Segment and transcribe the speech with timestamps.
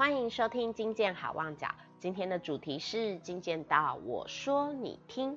[0.00, 1.68] 欢迎收听金健好望角。
[1.98, 5.36] 今天的主题是金健道，我说你听。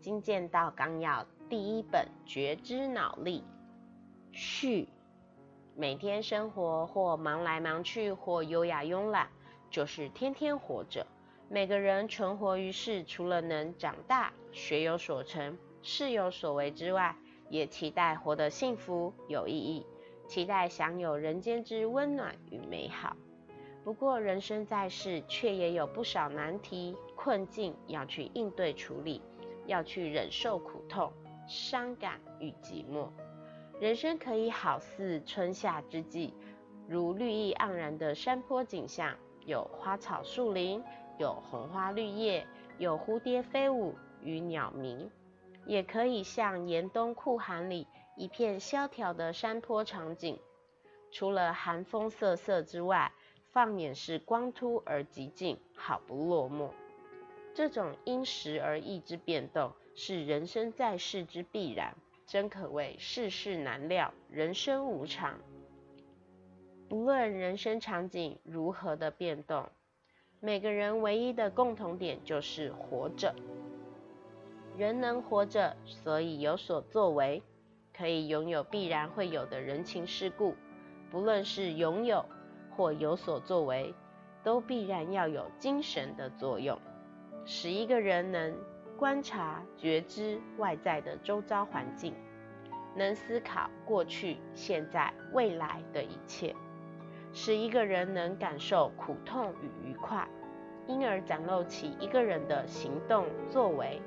[0.00, 3.44] 金健道纲要第一本觉知脑力
[4.32, 4.88] 序。
[5.76, 9.28] 每天生活或忙来忙去，或优雅慵懒，
[9.68, 11.06] 就是天天活着。
[11.50, 17.14] 每个人存活于世，除了能长大、学有所成、事有所为之外，
[17.50, 19.86] 也期待活得幸福有意义，
[20.26, 23.14] 期待享有人间之温暖与美好。
[23.88, 29.22] 不过，人生在世，却也有不少难题、困境要去应对处理，
[29.64, 31.10] 要去忍受苦痛、
[31.48, 33.08] 伤感与寂寞。
[33.80, 36.34] 人生可以好似春夏之际，
[36.86, 40.84] 如绿意盎然的山坡景象，有花草树林，
[41.18, 42.46] 有红花绿叶，
[42.76, 45.08] 有蝴蝶飞舞与鸟鸣；
[45.64, 47.86] 也可以像严冬酷寒里
[48.18, 50.38] 一片萧条的山坡场景，
[51.10, 53.10] 除了寒风瑟瑟之外，
[53.52, 56.70] 放眼是光秃而寂静，好不落寞。
[57.54, 61.96] 这种因时而异之变动，是人生在世之必然，
[62.26, 65.38] 真可谓世事难料，人生无常。
[66.88, 69.68] 不论人生场景如何的变动，
[70.40, 73.34] 每个人唯一的共同点就是活着。
[74.76, 77.42] 人能活着，所以有所作为，
[77.92, 80.54] 可以拥有必然会有的人情世故。
[81.10, 82.24] 不论是拥有，
[82.78, 83.92] 或有所作为，
[84.44, 86.78] 都必然要有精神的作用，
[87.44, 88.56] 使一个人能
[88.96, 92.14] 观察、觉知外在的周遭环境，
[92.94, 96.54] 能思考过去、现在、未来的一切，
[97.32, 100.28] 使一个人能感受苦痛与愉快，
[100.86, 104.00] 因而展露起一个人的行动作为。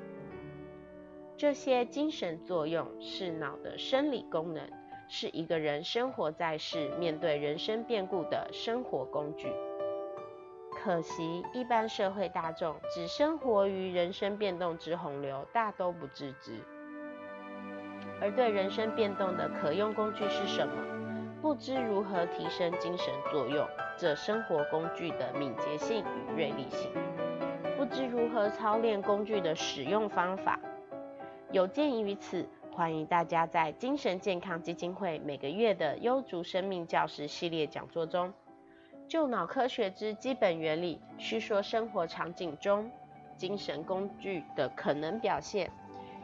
[1.36, 4.81] 这些精神作用是脑的生理功能。
[5.14, 9.52] 是一个人生活在世、面对人生变故的生活工具。
[10.70, 16.58] 可惜，一般社会大众只生活于人生变动之洪流，大都不自知。
[18.22, 20.72] 而对人生变动的可用工具是什么？
[21.42, 23.68] 不知如何提升精神作用，
[23.98, 26.90] 这生活工具的敏捷性与锐利性。
[27.76, 30.58] 不知如何操练工具的使用方法。
[31.50, 32.48] 有鉴于此。
[32.74, 38.32] 欢迎大家在精神健康基金会每个月的优竹生命教室系列讲座中，
[39.06, 42.90] 就脑科学之基本原理，叙说生活场景中
[43.36, 45.70] 精神工具的可能表现，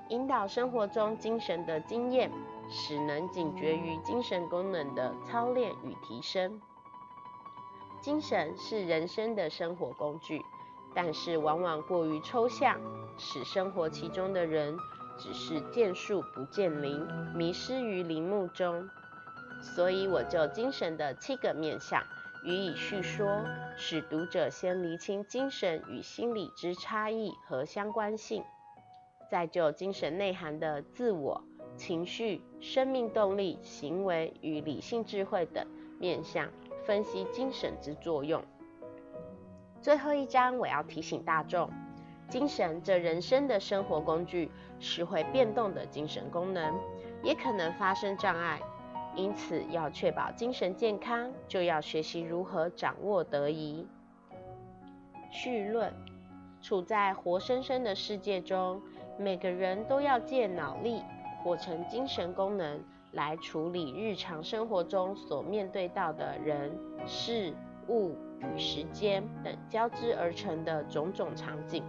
[0.09, 2.31] 引导生活中精神的经验，
[2.71, 6.59] 使能警觉于精神功能的操练与提升。
[8.01, 10.41] 精神是人生的生活工具，
[10.95, 12.81] 但是往往过于抽象，
[13.19, 14.75] 使生活其中的人。
[15.19, 18.89] 只是见树不见林，迷失于林木中。
[19.61, 22.01] 所以我就精神的七个面相
[22.45, 23.45] 予以叙说，
[23.77, 28.45] 使读者先厘清精神与心理之差异和相关性，
[29.29, 31.43] 再就精神内涵的自我、
[31.77, 35.67] 情绪、生命动力、行为与理性智慧等
[35.99, 36.49] 面相
[36.87, 38.41] 分析精神之作用。
[39.83, 41.69] 最后一章，我要提醒大众。
[42.29, 46.75] 精神这人生的生活工具是会变动的精神功能，
[47.23, 48.61] 也可能发生障碍，
[49.17, 53.87] 因此要确保精神健康，就要学习如何掌握得宜。
[55.31, 55.93] 绪论：
[56.61, 58.81] 处在活生生的世界中，
[59.19, 61.03] 每个人都要借脑力
[61.43, 62.79] 或成精神功能
[63.13, 67.55] 来处理日常生活中所面对到的人、事、
[67.89, 71.83] 物与时间等交织而成的种种场景。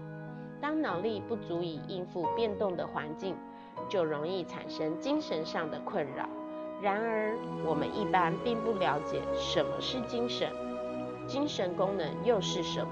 [0.61, 3.35] 当脑力不足以应付变动的环境，
[3.87, 6.27] 就容易产生精神上的困扰。
[6.81, 10.49] 然而，我们一般并不了解什么是精神，
[11.27, 12.91] 精神功能又是什么。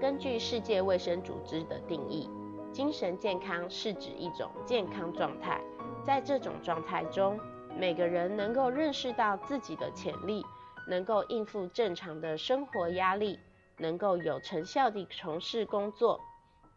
[0.00, 2.30] 根据世界卫生组织的定义，
[2.72, 5.60] 精神健康是指一种健康状态，
[6.02, 7.38] 在这种状态中，
[7.76, 10.44] 每个人能够认识到自己的潜力，
[10.88, 13.38] 能够应付正常的生活压力。
[13.80, 16.20] 能够有成效地从事工作，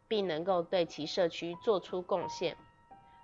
[0.08, 2.58] 并能够对其社区做出贡献。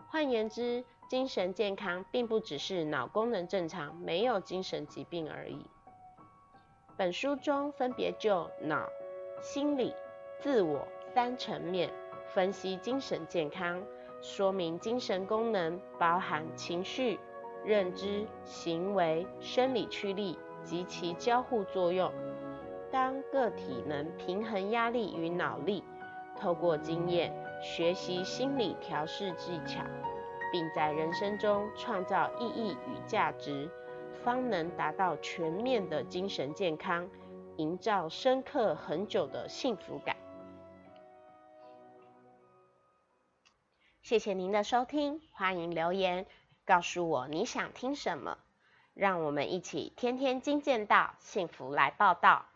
[0.10, 5.66] 换言之，精神健康并不只是脑功能正常，没有精神疾病而已。
[6.98, 8.90] 本书中分别就脑、
[9.42, 9.94] 心理、
[10.40, 11.90] 自我三层面
[12.34, 13.82] 分析精神健康，
[14.22, 17.18] 说明精神功能包含情绪、
[17.64, 22.12] 认知、行为、生理驱力及其交互作用。
[22.92, 25.84] 当个体能平衡压力与脑力，
[26.40, 27.32] 透过经验
[27.62, 29.84] 学习心理调试技巧，
[30.52, 33.70] 并在人生中创造意义与价值，
[34.24, 37.08] 方能达到全面的精神健康，
[37.58, 40.16] 营造深刻很久的幸福感。
[44.02, 46.26] 谢谢您的收听，欢迎留言
[46.66, 48.40] 告诉我你想听什么，
[48.96, 52.49] 让我们一起天天精进到幸福来报道。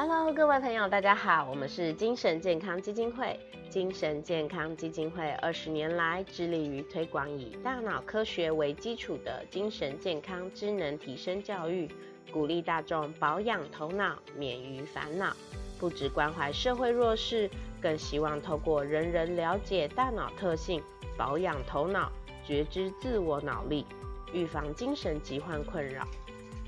[0.00, 3.36] Hello，各位朋友，大家好，我们是精神健康基金会。
[3.68, 11.90] 精神健康基金会二十年来致力于推广以大脑科学为基础的精神健康智能提升教育，
[12.30, 15.34] 鼓励大众保养头脑，免于烦恼。
[15.80, 17.50] 不只关怀社会弱势，
[17.82, 20.80] 更希望透过人人了解大脑特性，
[21.16, 22.08] 保养头脑，
[22.46, 23.84] 觉知自我脑力，
[24.32, 26.06] 预防精神疾患困扰，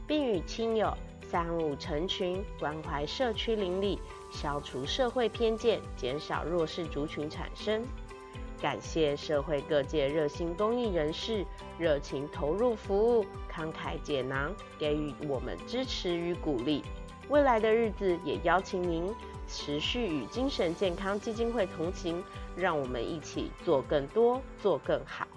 [0.04, 0.92] 并与亲友。
[1.30, 4.00] 三五成群，关怀社区邻里，
[4.32, 7.84] 消除社会偏见，减少弱势族群产生。
[8.60, 11.46] 感谢社会各界热心公益人士，
[11.78, 16.82] 热情投入服务，慷慨解囊，给予我们支持与鼓励。
[17.28, 19.14] 未来的日子，也邀请您
[19.46, 22.20] 持续与精神健康基金会同行，
[22.56, 25.28] 让我们一起做更多，做更好。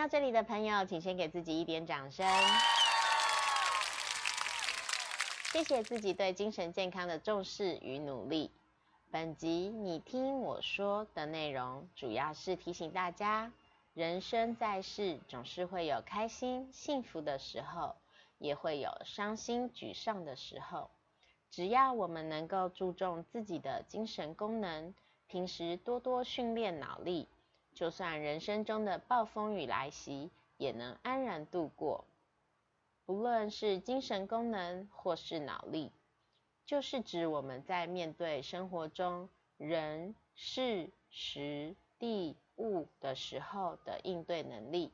[0.00, 2.26] 到这里的朋友，请先给自己一点掌声。
[5.52, 8.50] 谢谢自己对精神健康的重视与努力。
[9.10, 13.52] 本集你听我说的内容，主要是提醒大家，
[13.92, 17.94] 人生在世总是会有开心幸福的时候，
[18.38, 20.88] 也会有伤心沮丧的时候。
[21.50, 24.94] 只要我们能够注重自己的精神功能，
[25.26, 27.28] 平时多多训练脑力。
[27.74, 32.04] 就算人生中的暴风雨来袭，也能安然度过。
[33.06, 35.90] 不论是精神功能或是脑力，
[36.66, 44.92] 就是指我们在面对生活中人事时地物的时候的应对能力。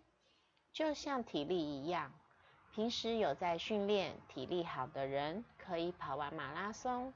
[0.73, 2.13] 就像体力一样，
[2.75, 7.13] 平时有在训练，体力好的人可以跑完马拉松，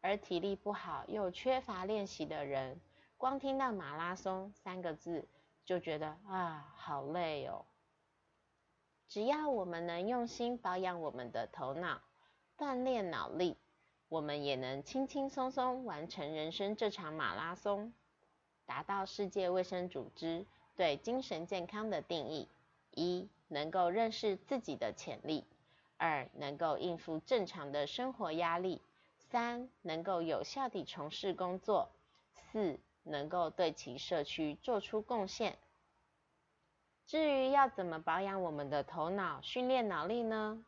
[0.00, 2.80] 而体力不好又缺乏练习的人。
[3.22, 5.28] 光听到马拉松三个字，
[5.64, 7.64] 就觉得啊，好累哦。
[9.08, 12.02] 只要我们能用心保养我们的头脑，
[12.58, 13.56] 锻炼脑力，
[14.08, 17.92] 我们也能轻轻松松完成人生这场马拉松，
[18.66, 22.48] 达到世界卫生组织对精神健康的定义：
[22.90, 25.44] 一、能够认识自己的潜力；
[25.96, 28.80] 二、能够应付正常的生活压力；
[29.16, 31.86] 三、能够有效地从事工作；
[32.32, 32.80] 四。
[33.02, 35.58] 能够对其社区做出贡献。
[37.06, 40.64] 至于要怎么保养我们的头脑、训练脑力呢？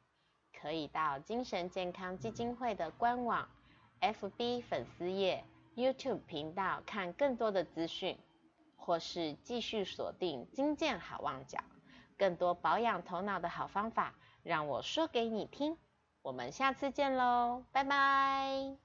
[0.52, 3.48] 可以到精神健康基金会的官网、
[4.00, 5.44] FB 粉丝页、
[5.75, 8.19] YouTube 频道看更多的资讯，
[8.76, 11.58] 或是继续锁定金健好望角，
[12.16, 15.76] 更多保养头脑的好方法，让我说给你听。
[16.22, 18.83] 我们下次见喽，拜拜。